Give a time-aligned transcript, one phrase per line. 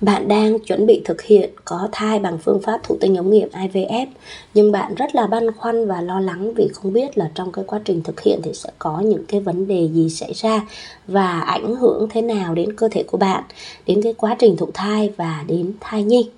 [0.00, 3.48] bạn đang chuẩn bị thực hiện có thai bằng phương pháp thụ tinh ống nghiệm
[3.48, 4.06] IVF
[4.54, 7.64] nhưng bạn rất là băn khoăn và lo lắng vì không biết là trong cái
[7.68, 10.60] quá trình thực hiện thì sẽ có những cái vấn đề gì xảy ra
[11.06, 13.44] và ảnh hưởng thế nào đến cơ thể của bạn,
[13.86, 16.30] đến cái quá trình thụ thai và đến thai nhi.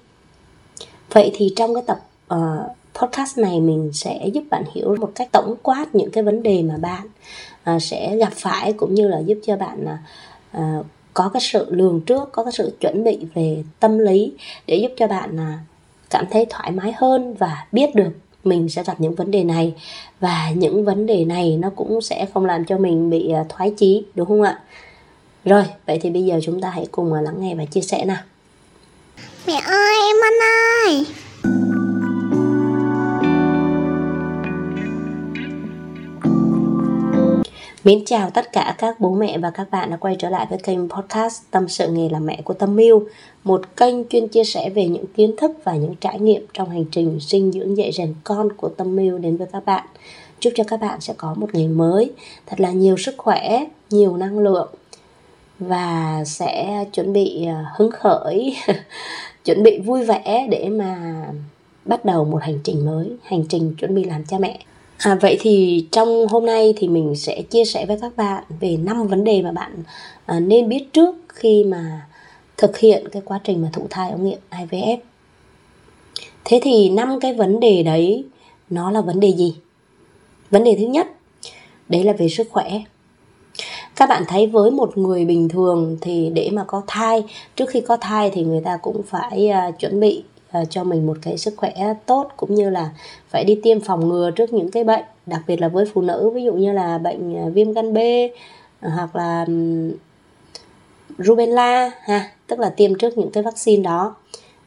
[1.12, 2.00] Vậy thì trong cái tập
[2.34, 6.42] uh, podcast này mình sẽ giúp bạn hiểu một cách tổng quát những cái vấn
[6.42, 7.06] đề mà bạn
[7.76, 9.86] uh, sẽ gặp phải cũng như là giúp cho bạn
[10.56, 14.32] uh, có cái sự lường trước, có cái sự chuẩn bị về tâm lý
[14.66, 15.58] để giúp cho bạn là
[16.10, 18.10] cảm thấy thoải mái hơn và biết được
[18.44, 19.74] mình sẽ gặp những vấn đề này.
[20.20, 23.70] Và những vấn đề này nó cũng sẽ không làm cho mình bị à, thoái
[23.70, 24.60] chí, đúng không ạ?
[25.44, 28.04] Rồi, vậy thì bây giờ chúng ta hãy cùng à, lắng nghe và chia sẻ
[28.04, 28.22] nào.
[29.46, 30.32] Mẹ ơi, em ăn
[30.86, 31.06] ơi
[37.84, 40.58] Mến chào tất cả các bố mẹ và các bạn đã quay trở lại với
[40.58, 43.06] kênh podcast Tâm sự nghề làm mẹ của Tâm Miu
[43.44, 46.84] Một kênh chuyên chia sẻ về những kiến thức và những trải nghiệm trong hành
[46.84, 49.86] trình sinh dưỡng dạy rèn con của Tâm Miu đến với các bạn.
[50.40, 52.12] Chúc cho các bạn sẽ có một ngày mới
[52.46, 54.68] thật là nhiều sức khỏe, nhiều năng lượng
[55.58, 58.56] Và sẽ chuẩn bị ờ, hứng khởi,
[59.44, 61.24] chuẩn bị vui vẻ để mà
[61.84, 64.58] bắt đầu một hành trình mới Hành trình chuẩn bị làm cha mẹ.
[65.02, 68.76] À, vậy thì trong hôm nay thì mình sẽ chia sẻ với các bạn về
[68.76, 69.82] năm vấn đề mà bạn
[70.26, 72.06] à, nên biết trước khi mà
[72.56, 74.96] thực hiện cái quá trình mà thụ thai ống nghiệm IVF.
[76.44, 78.24] Thế thì năm cái vấn đề đấy
[78.70, 79.54] nó là vấn đề gì?
[80.50, 81.06] Vấn đề thứ nhất,
[81.88, 82.70] đấy là về sức khỏe.
[83.96, 87.22] Các bạn thấy với một người bình thường thì để mà có thai,
[87.56, 90.22] trước khi có thai thì người ta cũng phải uh, chuẩn bị
[90.58, 91.74] uh, cho mình một cái sức khỏe
[92.06, 92.90] tốt cũng như là
[93.28, 96.30] phải đi tiêm phòng ngừa trước những cái bệnh đặc biệt là với phụ nữ
[96.34, 97.98] ví dụ như là bệnh ờ, viêm gan B
[98.80, 99.46] ờ, hoặc là
[101.18, 104.16] rubella ha tức là tiêm trước những cái vaccine đó.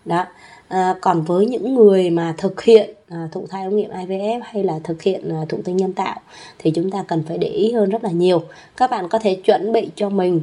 [0.06, 0.26] Đó
[0.68, 4.64] à, còn với những người mà thực hiện à, thụ thai ống nghiệm IVF hay
[4.64, 6.20] là thực hiện à, thụ tinh nhân tạo
[6.60, 8.44] thì chúng ta cần phải để ý hơn rất là nhiều.
[8.78, 10.42] Các bạn có thể chuẩn bị cho mình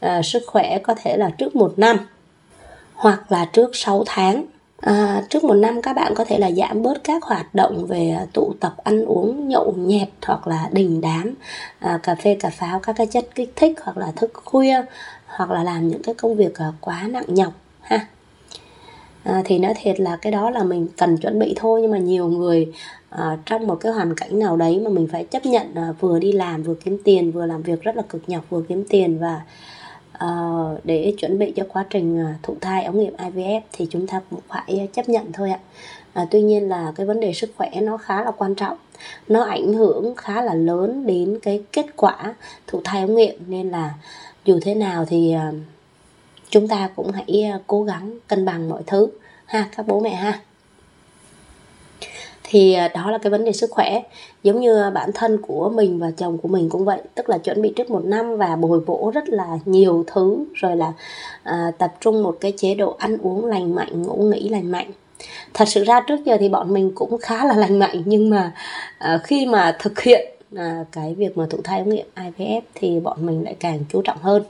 [0.00, 1.98] à, sức khỏe có thể là trước một năm
[2.94, 4.44] hoặc là trước 6 tháng.
[4.82, 8.16] À, trước một năm các bạn có thể là giảm bớt các hoạt động về
[8.32, 11.34] tụ tập ăn uống nhậu nhẹt hoặc là đình đám
[11.78, 14.82] à, cà phê cà pháo các cái chất kích thích hoặc là thức khuya
[15.26, 18.06] hoặc là làm những cái công việc à, quá nặng nhọc ha.
[19.24, 21.98] À, thì nói thiệt là cái đó là mình cần chuẩn bị thôi nhưng mà
[21.98, 22.72] nhiều người
[23.10, 26.18] à, trong một cái hoàn cảnh nào đấy mà mình phải chấp nhận à, vừa
[26.18, 29.18] đi làm vừa kiếm tiền vừa làm việc rất là cực nhọc vừa kiếm tiền
[29.18, 29.40] và
[30.24, 34.06] uh, để chuẩn bị cho quá trình à, thụ thai ống nghiệm IVF thì chúng
[34.06, 35.58] ta cũng phải à, chấp nhận thôi ạ.
[36.12, 38.76] À, tuy nhiên là cái vấn đề sức khỏe nó khá là quan trọng
[39.28, 42.34] nó ảnh hưởng khá là lớn đến cái kết quả
[42.66, 43.94] thụ thai ống nghiệm nên là
[44.44, 45.54] dù thế nào thì uh,
[46.50, 49.08] chúng ta cũng hãy cố gắng cân bằng mọi thứ
[49.44, 50.40] ha các bố mẹ ha
[52.52, 54.02] thì à, đó là cái vấn đề sức khỏe.
[54.42, 57.38] Giống như à, bản thân của mình và chồng của mình cũng vậy tức là
[57.38, 60.92] chuẩn bị trước một năm và bồi bổ rất là nhiều thứ rồi là
[61.42, 64.90] à, tập trung một cái chế độ ăn uống lành mạnh ngủ nghỉ lành mạnh.
[65.54, 68.52] Thật sự ra trước giờ thì bọn mình cũng khá là lành mạnh nhưng mà
[68.98, 70.26] à, khi mà thực hiện
[70.56, 74.02] à, cái việc mà thụ thai ống nghiệm IVF thì bọn mình lại càng chú
[74.02, 74.42] trọng hơn.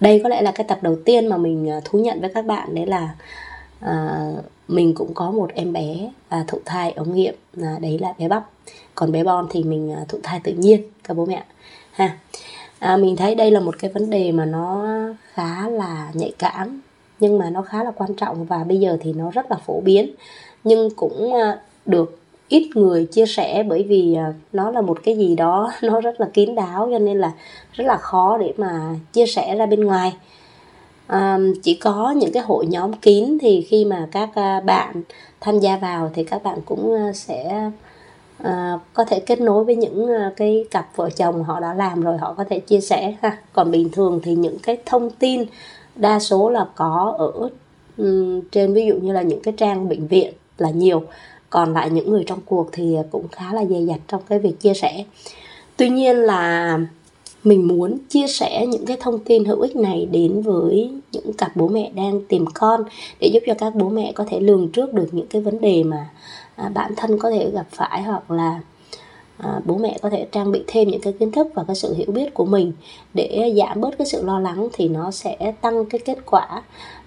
[0.00, 2.46] Đây có lẽ là cái tập đầu tiên mà mình à, thú nhận với các
[2.46, 3.08] bạn đấy là
[3.80, 4.30] à,
[4.68, 8.28] mình cũng có một em bé à, thụ thai ống nghiệm à, đấy là bé
[8.28, 8.50] bắp.
[8.94, 11.44] Còn bé bon thì mình à, thụ thai tự nhiên các bố mẹ
[11.92, 12.18] ha.
[12.78, 14.86] À, mình thấy đây là một cái vấn đề mà nó
[15.32, 16.80] khá là nhạy cảm
[17.20, 19.80] nhưng mà nó khá là quan trọng và bây giờ thì nó rất là phổ
[19.80, 20.10] biến
[20.64, 25.16] nhưng cũng à, được ít người chia sẻ bởi vì à, nó là một cái
[25.16, 27.32] gì đó nó rất là kín đáo cho nên là
[27.72, 30.16] rất là khó để mà chia sẻ ra bên ngoài
[31.06, 35.02] à, chỉ có những cái hội nhóm kín thì khi mà các ờ, bạn
[35.40, 37.70] tham gia vào thì các bạn cũng ờ, sẽ
[38.42, 42.18] à, có thể kết nối với những cái cặp vợ chồng họ đã làm rồi
[42.18, 43.38] họ có thể chia sẻ ha.
[43.52, 45.44] Còn bình thường thì những cái thông tin
[45.96, 47.48] đa số là có ở
[47.96, 51.02] um, trên ví dụ như là những cái trang bệnh viện là nhiều
[51.50, 54.60] còn lại những người trong cuộc thì cũng khá là dày dặt trong cái việc
[54.60, 55.04] chia sẻ.
[55.76, 56.78] Tuy nhiên là
[57.46, 61.56] mình muốn chia sẻ những cái thông tin hữu ích này đến với những cặp
[61.56, 62.84] bố mẹ đang tìm con
[63.20, 65.82] để giúp cho các bố mẹ có thể lường trước được những cái vấn đề
[65.82, 66.08] mà
[66.56, 68.60] à, bản thân có thể gặp phải hoặc là
[69.38, 71.94] à, bố mẹ có thể trang bị thêm những cái kiến thức và cái sự
[71.94, 72.72] hiểu biết của mình.
[73.14, 76.62] Để giảm bớt cái sự lo lắng thì nó sẽ tăng cái kết quả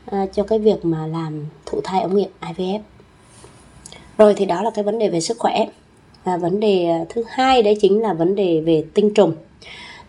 [0.06, 2.80] à, cho cái việc mà làm thụ thai ống nghiệm IVF
[4.18, 5.65] rồi thì đó là cái vấn đề về sức khỏe.
[6.24, 9.33] Và vấn đề à, thứ hai đấy chính là vấn đề về tinh trùng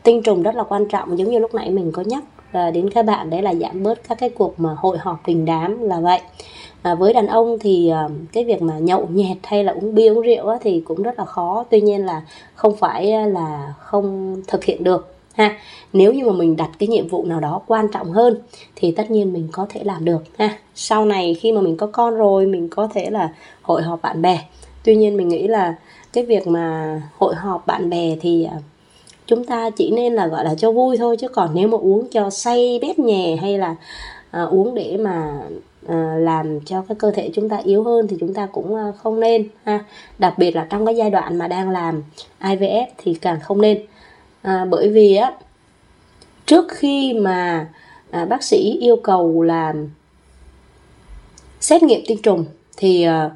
[0.03, 2.91] tinh trùng rất là quan trọng giống như lúc nãy mình có nhắc à, đến
[2.91, 6.01] các bạn đấy là giảm bớt các cái cuộc mà hội họp đình đám là
[6.01, 6.21] vậy.
[6.83, 10.09] À, với đàn ông thì à, cái việc mà nhậu nhẹt hay là uống bia
[10.09, 12.23] uống rượu á, thì cũng rất là khó tuy nhiên là
[12.55, 15.57] không phải à, là không thực hiện được ha.
[15.93, 18.39] Nếu như mà mình đặt cái nhiệm vụ nào đó quan trọng hơn
[18.77, 20.59] thì tất nhiên mình có thể làm được ha.
[20.75, 23.33] Sau này khi mà mình có con rồi mình có thể là
[23.63, 24.39] hội họp bạn bè.
[24.85, 25.75] Tuy nhiên mình nghĩ là
[26.13, 28.59] cái việc mà hội họp bạn bè thì à,
[29.31, 32.07] chúng ta chỉ nên là gọi là cho vui thôi chứ còn nếu mà uống
[32.11, 33.77] cho say bét nhè hay là
[34.31, 35.41] à, uống để mà
[35.89, 38.93] à, làm cho cái cơ thể chúng ta yếu hơn thì chúng ta cũng à,
[39.03, 39.85] không nên ha.
[40.19, 42.03] Đặc biệt là trong cái giai đoạn mà đang làm
[42.41, 43.83] IVF thì càng không nên.
[44.43, 45.33] À, bởi vì á
[46.47, 47.69] trước khi mà
[48.11, 49.91] à, bác sĩ yêu cầu làm
[51.61, 52.45] xét nghiệm tinh trùng
[52.77, 53.31] thì à,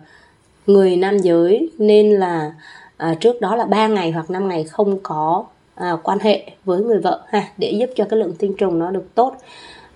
[0.66, 2.52] người nam giới nên là
[2.96, 5.44] à, trước đó là 3 ngày hoặc 5 ngày không có
[5.74, 8.90] à, quan hệ với người vợ ha để giúp cho cái lượng tinh trùng nó
[8.90, 9.36] được tốt.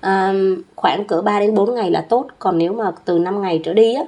[0.01, 0.35] À,
[0.77, 3.75] khoảng cỡ 3 đến 4 ngày là tốt còn nếu mà từ 5 ngày trở
[3.75, 4.03] đi á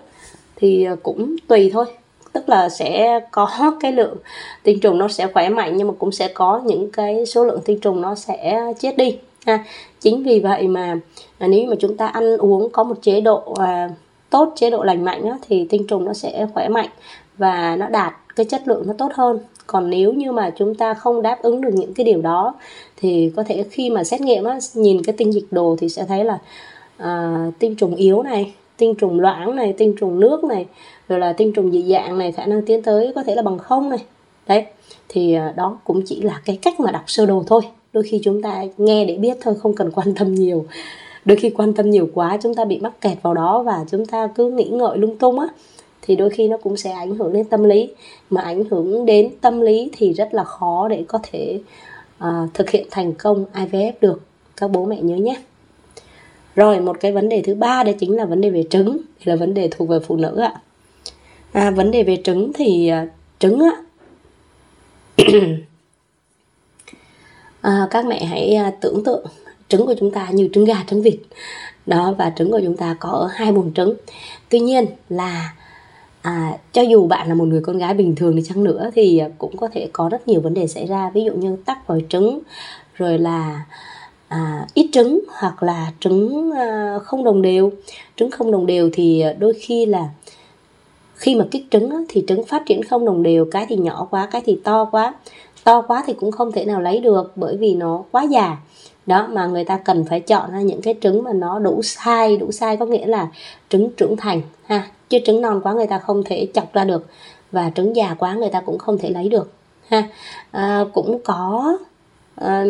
[0.56, 1.84] thì à, cũng tùy thôi.
[2.32, 4.16] Tức là sẽ có cái lượng
[4.62, 7.60] tinh trùng nó sẽ khỏe mạnh nhưng mà cũng sẽ có những cái số lượng
[7.64, 9.64] tinh trùng nó sẽ chết đi ha.
[10.00, 10.96] Chính vì vậy mà
[11.38, 13.90] à, nếu mà chúng ta ăn uống có một chế độ à,
[14.30, 16.88] tốt chế độ lành mạnh á, thì tinh trùng nó sẽ khỏe mạnh
[17.38, 19.38] và nó đạt cái chất lượng nó tốt hơn
[19.70, 22.54] còn nếu như mà chúng ta không đáp ứng được những cái điều đó
[22.96, 26.04] thì có thể khi mà xét nghiệm á, nhìn cái tinh dịch đồ thì sẽ
[26.04, 26.38] thấy là
[26.96, 30.66] à, tinh trùng yếu này tinh trùng loãng này tinh trùng nước này
[31.08, 33.58] rồi là tinh trùng dị dạng này khả năng tiến tới có thể là bằng
[33.58, 33.98] không này.
[34.46, 34.64] Đấy
[35.08, 37.60] thì à, đó cũng chỉ là cái cách mà đọc sơ đồ thôi.
[37.92, 40.66] Đôi khi chúng ta nghe để biết thôi không cần quan tâm nhiều.
[41.24, 44.06] Đôi khi quan tâm nhiều quá chúng ta bị mắc kẹt vào đó và chúng
[44.06, 45.48] ta cứ nghĩ ngợi lung tung á
[46.02, 47.90] thì đôi khi nó cũng sẽ ảnh hưởng đến tâm lý.
[48.30, 51.60] Mà ảnh hưởng đến tâm lý thì rất là khó để có thể
[52.24, 54.20] uh, thực hiện thành công IVF được.
[54.56, 55.36] Các bố mẹ nhớ nhé.
[56.56, 58.98] Rồi một cái vấn đề thứ ba đấy chính là vấn đề về trứng.
[59.18, 60.60] Thì là vấn đề thuộc về phụ nữ ạ.
[61.52, 63.08] À, vấn đề về trứng thì uh,
[63.38, 63.70] trứng á
[67.60, 69.26] à, các mẹ hãy uh, tưởng tượng
[69.68, 71.20] trứng của chúng ta như trứng gà trứng vịt.
[71.86, 73.94] Đó và trứng của chúng ta có ở hai buồng trứng.
[74.48, 75.54] Tuy nhiên là
[76.22, 79.22] à, cho dù bạn là một người con gái bình thường đi chăng nữa thì
[79.38, 81.10] cũng có thể có rất nhiều vấn đề xảy ra.
[81.14, 82.40] Ví dụ như tắc vòi trứng
[82.94, 83.64] rồi là
[84.28, 87.72] à, ít trứng hoặc là trứng à, không đồng đều.
[88.16, 90.08] Trứng không đồng đều thì đôi khi là
[91.14, 94.28] khi mà kích trứng thì trứng phát triển không đồng đều cái thì nhỏ quá
[94.30, 95.14] cái thì to quá.
[95.64, 98.56] To quá thì cũng không thể nào lấy được bởi vì nó quá già.
[99.06, 102.38] Đó mà người ta cần phải chọn ra những cái trứng mà nó đủ size
[102.38, 103.28] đủ size có nghĩa là
[103.68, 107.06] trứng trưởng thành ha chứ trứng non quá người ta không thể chọc ra được.
[107.52, 109.50] Và trứng già quá người ta cũng không thể lấy được
[109.88, 110.08] ha.
[110.50, 111.76] À, cũng có
[112.34, 112.64] à,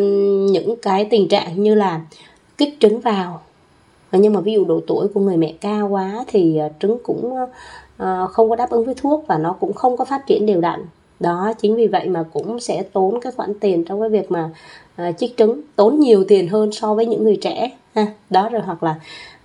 [0.50, 2.00] những cái tình trạng như là
[2.58, 3.40] kích trứng vào.
[4.12, 7.34] Nhưng mà ví dụ độ tuổi của người mẹ cao quá thì à, trứng cũng
[7.96, 10.60] à, không có đáp ứng với thuốc và nó cũng không có phát triển đều
[10.60, 10.86] đặn.
[11.20, 14.50] Đó chính vì vậy mà cũng sẽ tốn cái khoản tiền trong cái việc mà
[14.96, 18.06] à, chích trứng tốn nhiều tiền hơn so với những người trẻ ha.
[18.30, 18.94] Đó rồi hoặc là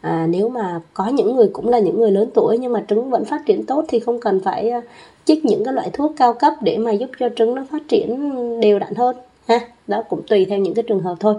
[0.06, 3.10] à, nếu mà có những người cũng là những người lớn tuổi nhưng mà trứng
[3.10, 4.84] vẫn phát triển tốt thì không cần phải uh,
[5.26, 8.60] chích những cái loại thuốc cao cấp để mà giúp cho trứng nó phát triển
[8.60, 9.16] đều đặn hơn
[9.48, 9.60] ha?
[9.88, 11.36] Đó cũng tùy theo những cái trường hợp thôi.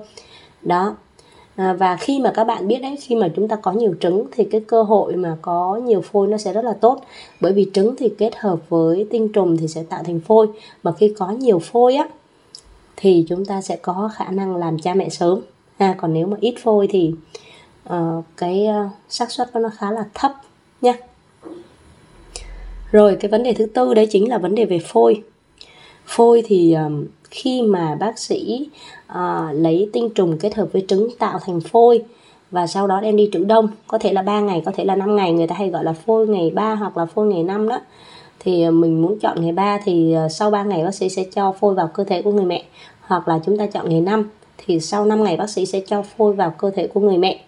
[0.63, 0.97] Đó.
[1.57, 4.27] À, và khi mà các bạn biết đấy khi mà chúng ta có nhiều trứng
[4.33, 7.01] thì cái cơ hội mà có nhiều phôi nó sẽ rất là tốt.
[7.41, 10.47] Bởi vì trứng thì kết hợp với tinh trùng thì sẽ tạo thành phôi.
[10.83, 12.09] Mà khi có nhiều phôi á
[12.97, 15.41] thì chúng ta sẽ có khả năng làm cha mẹ sớm.
[15.79, 17.13] Ha còn nếu mà ít phôi thì
[17.95, 20.33] uh, cái uh, xác suất nó khá là thấp
[20.81, 20.95] nha
[22.93, 25.23] rồi cái vấn đề thứ tư đấy chính là vấn đề về phôi.
[26.07, 28.69] Phôi thì um, khi mà bác sĩ
[29.13, 29.17] uh,
[29.53, 32.03] lấy tinh trùng kết hợp với trứng tạo thành phôi
[32.51, 34.97] và sau đó đem đi trữ đông có thể là 3 ngày có thể là
[34.97, 37.69] 5 ngày người ta hay gọi là phôi ngày 3 hoặc là phôi ngày 5
[37.69, 37.81] đó
[38.39, 41.75] thì mình muốn chọn ngày 3 thì sau 3 ngày bác sĩ sẽ cho phôi
[41.75, 42.65] vào cơ thể của người mẹ
[43.01, 46.03] hoặc là chúng ta chọn ngày 5 thì sau 5 ngày bác sĩ sẽ cho
[46.03, 47.41] phôi vào cơ thể của người mẹ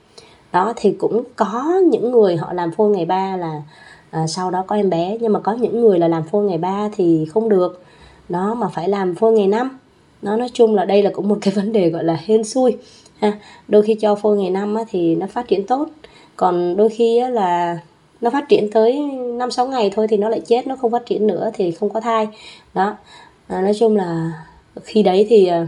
[0.52, 3.62] đó thì cũng có những người họ làm phôi ngày 3 là
[4.10, 5.18] à, sau đó có em bé.
[5.20, 7.82] Nhưng mà có những người là làm phôi ngày 3 thì không được.
[8.28, 9.78] Đó mà phải làm phôi ngày 5
[10.22, 12.76] nó nói chung là đây là cũng một cái vấn đề gọi là hên xui
[13.18, 13.32] ha.
[13.68, 15.88] Đôi khi cho phôi ngày 5 á, thì nó phát triển tốt.
[16.36, 17.78] Còn đôi khi á, là
[18.20, 19.00] nó phát triển tới
[19.34, 21.90] năm sáu ngày thôi thì nó lại chết nó không phát triển nữa thì không
[21.90, 22.28] có thai.
[22.74, 22.96] Đó
[23.48, 24.32] à, nói chung là
[24.84, 25.66] khi đấy thì à,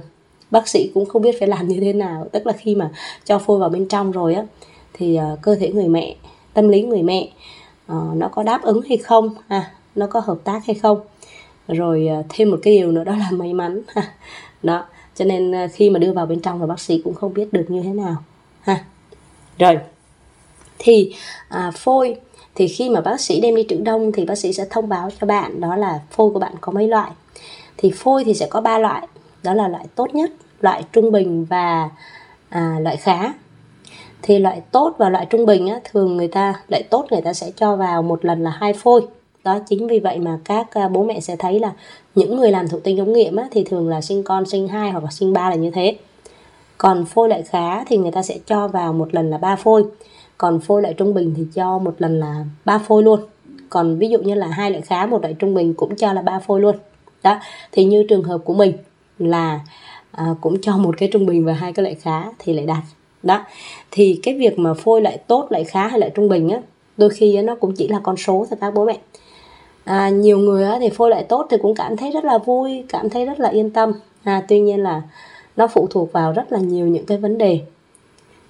[0.51, 2.29] bác sĩ cũng không biết phải làm như thế nào.
[2.33, 2.91] Tức là khi mà
[3.25, 4.43] cho phôi vào bên trong rồi á
[4.93, 6.17] thì uh, cơ thể người mẹ
[6.55, 7.29] tâm lý người mẹ
[7.93, 11.01] uh, nó có đáp ứng hay không ha nó có hợp tác hay không.
[11.69, 14.13] Rồi uh, thêm một cái điều nữa đó là may mắn ha.
[14.63, 17.35] Đó cho nên uh, khi mà đưa vào bên trong rồi bác sĩ cũng không
[17.35, 18.17] biết được như thế nào
[18.61, 18.85] ha.
[19.59, 19.79] Rồi
[20.83, 21.15] thì
[21.49, 22.17] à, phôi
[22.55, 25.11] thì khi mà bác sĩ đem đi trữ đông thì bác sĩ sẽ thông báo
[25.21, 27.11] cho bạn đó là phôi của bạn có mấy loại.
[27.77, 29.07] Thì phôi thì sẽ có ba loại
[29.43, 30.31] đó là loại tốt nhất
[30.61, 31.89] loại trung bình và
[32.49, 33.33] à, loại khá.
[34.23, 37.33] Thì loại tốt và loại trung bình á, thường người ta loại tốt người ta
[37.33, 39.07] sẽ cho vào một lần là hai phôi.
[39.45, 41.73] Đó chính vì vậy mà các à, bố mẹ sẽ thấy là
[42.15, 44.91] những người làm thụ tinh ống nghiệm á, thì thường là sinh con sinh hai
[44.91, 45.97] hoặc là sinh ba là như thế.
[46.79, 49.85] Còn phôi loại khá thì người ta sẽ cho vào một lần là ba phôi.
[50.39, 53.21] Còn phôi loại trung bình thì cho một lần là ba phôi luôn.
[53.71, 56.23] Còn ví dụ như là hai loại khá một loại trung bình cũng cho là
[56.23, 56.77] ba phôi luôn.
[57.23, 57.41] Đó
[57.73, 58.73] thì như trường hợp của mình
[59.21, 59.61] là
[60.13, 62.83] à, cũng cho một cái trung bình và hai cái loại khá thì lại đạt.
[63.23, 63.45] Đó.
[63.91, 66.61] Thì cái việc mà phôi lại tốt lại khá hay lại trung bình á
[66.97, 68.99] đôi khi á, nó cũng chỉ là con số thôi các bố mẹ.
[69.85, 72.85] À, nhiều người á, thì phôi lại tốt thì cũng cảm thấy rất là vui
[72.89, 73.93] cảm thấy rất là yên tâm.
[74.25, 75.03] À, tuy nhiên là
[75.57, 77.61] nó phụ thuộc vào rất là nhiều những cái vấn đề.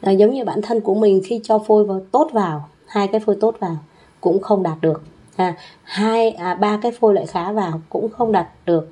[0.00, 3.20] À, giống như bản thân của mình khi cho phôi vào tốt vào hai cái
[3.20, 3.76] phôi tốt vào
[4.20, 5.02] cũng không đạt được.
[5.36, 8.88] À, hai à, ba cái phôi lại khá vào cũng không đạt được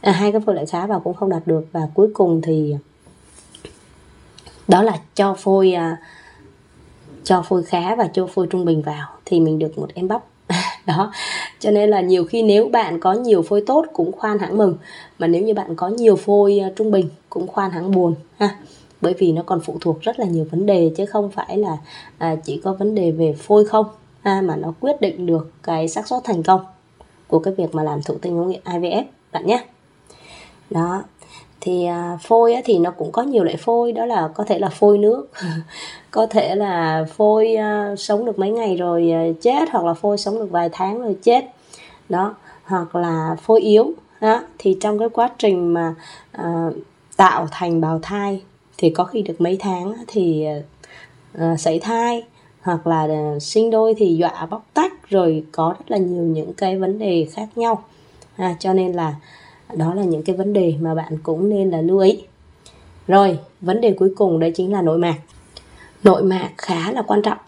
[0.00, 1.66] à, hai cái phôi lại khá và cũng không đạt được.
[1.72, 2.76] Và cuối cùng thì
[4.68, 5.96] đó là cho phôi à,
[7.24, 10.24] cho phôi khá và cho phôi trung bình vào thì mình được một em bắp.
[10.86, 11.12] Đó.
[11.58, 14.76] Cho nên là nhiều khi nếu bạn có nhiều phôi tốt cũng khoan hẳn mừng
[15.18, 18.56] mà nếu như bạn có nhiều phôi à, trung bình cũng khoan hẳn buồn ha.
[19.00, 21.76] Bởi vì nó còn phụ thuộc rất là nhiều vấn đề chứ không phải là
[22.18, 23.86] à, chỉ có vấn đề về phôi không
[24.22, 26.60] ha, mà nó quyết định được cái xác suất thành công
[27.26, 29.64] của cái việc mà làm thụ tinh ống nghiệm IVF bạn nhé
[30.70, 31.02] đó.
[31.60, 34.58] Thì à, phôi á, thì nó cũng có nhiều loại phôi đó là có thể
[34.58, 35.28] là phôi nước
[36.10, 40.18] có thể là phôi à, sống được mấy ngày rồi à, chết hoặc là phôi
[40.18, 41.44] sống được vài tháng rồi chết.
[42.08, 42.34] Đó.
[42.64, 43.92] Hoặc là phôi yếu.
[44.20, 44.42] Đó.
[44.58, 45.94] Thì trong cái quá trình mà
[46.32, 46.70] à,
[47.16, 48.42] tạo thành bào thai
[48.78, 50.46] thì có khi được mấy tháng thì
[51.38, 52.22] à, sảy thai
[52.62, 56.52] hoặc là à, sinh đôi thì dọa bóc tách rồi có rất là nhiều những
[56.52, 57.82] cái vấn đề khác nhau.
[58.36, 59.14] À, cho nên là
[59.76, 62.22] đó là những cái vấn đề mà bạn cũng nên là lưu ý.
[63.06, 65.16] Rồi vấn đề cuối cùng đấy chính là nội mạc.
[66.04, 67.38] Nội mạc khá là quan trọng.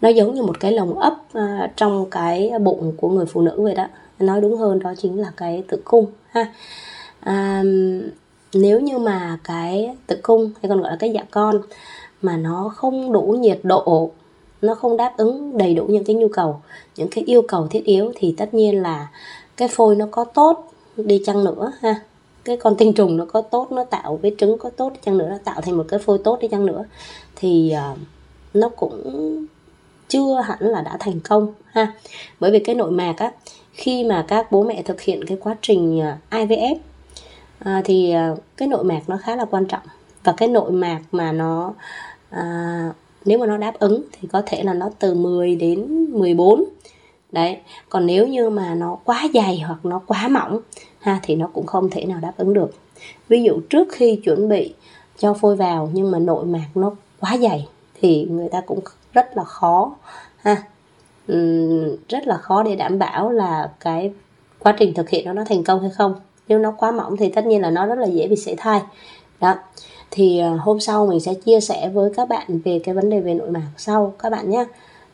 [0.00, 3.62] Nó giống như một cái lồng ấp uh, trong cái bụng của người phụ nữ
[3.62, 3.86] vậy đó.
[4.18, 6.52] Nói đúng hơn đó chính là cái tử cung ha.
[7.20, 7.62] À,
[8.54, 11.60] nếu như mà cái tử cung hay còn gọi là cái dạ con
[12.22, 14.10] mà nó không đủ nhiệt độ
[14.62, 16.60] nó không đáp ứng đầy đủ những cái nhu cầu
[16.96, 19.08] những cái yêu cầu thiết yếu thì tất nhiên là
[19.56, 22.00] cái phôi nó có tốt đi chăng nữa ha.
[22.44, 25.18] Cái con tinh trùng nó có tốt nó tạo cái trứng có tốt đi chăng
[25.18, 26.84] nữa nó tạo thành một cái phôi tốt đi chăng nữa.
[27.36, 27.98] Thì uh,
[28.54, 29.46] nó cũng
[30.08, 31.92] chưa hẳn là đã thành công ha.
[32.40, 33.32] Bởi vì cái nội mạc á
[33.72, 36.76] khi mà các bố mẹ thực hiện cái quá trình à, IVF
[37.58, 39.82] à, thì uh, cái nội mạc nó khá là quan trọng.
[40.24, 41.74] Và cái nội mạc mà nó
[42.30, 42.92] à,
[43.24, 46.64] nếu mà nó đáp ứng thì có thể là nó từ 10 đến 14
[47.34, 47.56] đấy
[47.88, 50.60] còn nếu như mà nó quá dày hoặc nó quá mỏng
[51.00, 52.70] ha thì nó cũng không thể nào đáp ứng được.
[53.28, 54.74] Ví dụ trước khi chuẩn bị
[55.18, 57.68] cho phôi vào nhưng mà nội mạc nó quá dày
[58.00, 58.80] thì người ta cũng
[59.12, 59.94] rất là khó
[60.36, 60.62] ha.
[61.32, 64.12] Uhm, rất là khó để đảm bảo là cái
[64.58, 66.14] quá trình thực hiện nó nó thành công hay không.
[66.48, 68.80] Nếu nó quá mỏng thì tất nhiên là nó rất là dễ bị sảy thai.
[69.40, 69.54] Đó
[70.10, 73.20] thì ờ, hôm sau mình sẽ chia sẻ với các bạn về cái vấn đề
[73.20, 74.64] về nội mạc sau các bạn nhé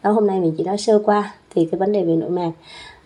[0.02, 2.50] đó hôm nay mình chỉ nói sơ qua thì cái vấn đề về nội mạc.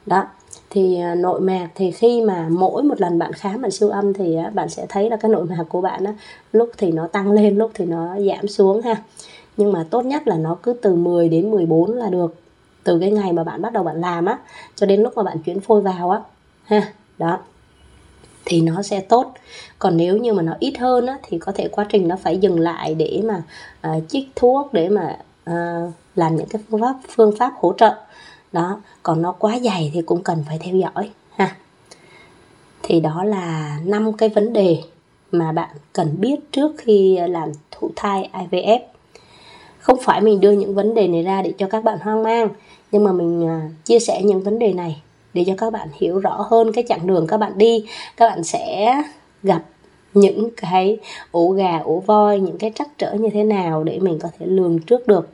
[0.06, 0.26] Đó
[0.70, 4.12] thì à, nội mạc thì khi mà mỗi một lần bạn khám bạn siêu âm
[4.12, 6.14] thì bạn sẽ thấy là cái nội mạc của bạn á,
[6.52, 9.02] lúc thì nó tăng lên lúc thì nó giảm xuống ha.
[9.56, 12.34] Nhưng mà tốt nhất là nó cứ từ 10 đến 14 là được.
[12.84, 14.38] Từ cái ngày mà bạn bắt đầu bạn làm á
[14.74, 16.20] cho đến lúc mà bạn chuyển phôi vào á
[16.64, 16.92] ha.
[17.18, 17.38] Đó
[18.44, 19.34] thì nó sẽ tốt.
[19.78, 22.38] Còn nếu như mà nó ít hơn á, thì có thể quá trình nó phải
[22.38, 23.42] dừng lại để mà
[23.88, 25.18] uh, chích thuốc để mà
[25.50, 27.94] uh, làm những cái phương pháp phương pháp hỗ trợ.
[28.52, 31.56] Đó còn nó quá dày thì cũng cần phải theo dõi ha.
[32.82, 34.78] Thì đó là năm cái vấn đề
[35.32, 38.80] mà bạn cần biết trước khi làm thụ thai IVF
[39.78, 42.48] không phải mình đưa những vấn đề này ra để cho các bạn hoang mang
[42.92, 45.02] nhưng mà mình ờ, chia sẻ những vấn đề này
[45.34, 47.84] để cho các bạn hiểu rõ hơn cái chặng đường các bạn đi.
[48.16, 48.94] Các bạn sẽ
[49.42, 49.62] gặp
[50.14, 50.98] những cái
[51.30, 54.46] ổ gà ổ voi, những cái trắc trở như thế nào để mình có thể
[54.46, 55.28] lường trước được.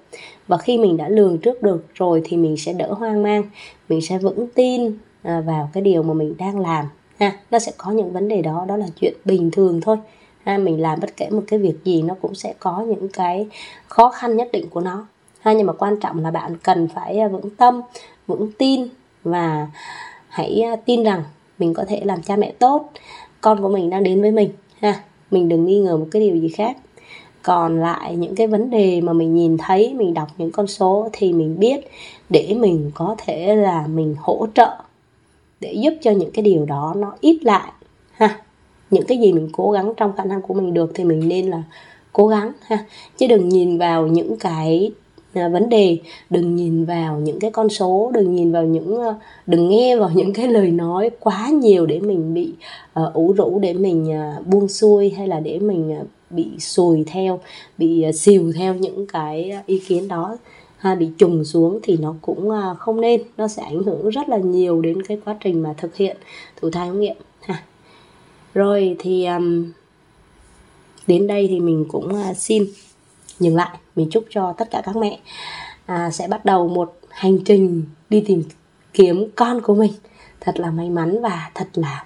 [0.46, 3.42] Và khi mình đã lường trước được rồi thì mình sẽ đỡ hoang mang,
[3.88, 6.84] mình sẽ vững tin à, vào cái điều mà mình đang làm.
[7.18, 9.96] Ha, nó sẽ có những vấn đề đó đó là chuyện bình thường thôi.
[10.44, 13.46] Ha, mình làm bất kể một cái việc gì nó cũng sẽ có những cái
[13.88, 15.06] khó khăn nhất định của nó.
[15.40, 17.80] Ha, nhưng mà quan trọng là bạn cần phải à, vững tâm,
[18.26, 18.88] vững tin
[19.24, 19.68] và
[20.28, 21.22] hãy à, tin rằng
[21.58, 22.90] mình có thể làm cha mẹ tốt.
[23.40, 26.36] Con của mình đang đến với mình ha, mình đừng nghi ngờ một cái điều
[26.36, 26.76] gì khác.
[27.42, 31.08] Còn lại những cái vấn đề mà mình nhìn thấy, mình đọc những con số
[31.12, 31.80] thì mình biết
[32.28, 34.76] để mình có thể là mình hỗ trợ
[35.60, 37.72] để giúp cho những cái điều đó nó ít lại,
[38.12, 38.40] ha.
[38.90, 41.46] Những cái gì mình cố gắng trong khả năng của mình được thì mình nên
[41.50, 41.62] là
[42.12, 42.84] cố gắng, ha.
[43.18, 44.92] Chứ đừng nhìn vào những cái
[45.34, 45.98] À, vấn đề.
[46.30, 49.14] Đừng nhìn vào những cái con số đừng nhìn vào những ờ,
[49.46, 52.52] đừng nghe vào những cái lời nói quá nhiều để mình bị
[53.00, 54.08] uh, ủ rũ để mình
[54.38, 57.40] uh, buông xuôi hay là để mình uh, bị sùi theo
[57.78, 60.36] bị uh, xìu theo những cái ý kiến đó.
[60.76, 63.22] Ha bị trùng xuống thì nó cũng uh, không nên.
[63.36, 66.16] Nó sẽ ảnh hưởng rất là nhiều đến cái quá trình mà thực hiện
[66.60, 67.16] thụ thai ống nghiệm.
[67.40, 67.62] Ha.
[68.54, 69.72] Rồi thì um,
[71.06, 72.64] đến đây thì mình cũng uh, xin
[73.40, 75.18] dừng lại mình chúc cho tất cả các mẹ
[75.86, 78.42] à, sẽ bắt đầu một hành trình đi tìm
[78.92, 79.92] kiếm con của mình.
[80.40, 82.04] Thật là may mắn và thật là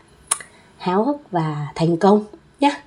[0.79, 2.25] háo hức và thành công
[2.61, 2.81] nhé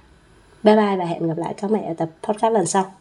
[0.63, 2.94] bye bye và hẹn gặp lại các mẹ ở tập podcast lần sau.